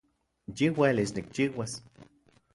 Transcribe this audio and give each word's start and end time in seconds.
Yiuelis 0.55 1.11
nikchiuas 1.13 1.73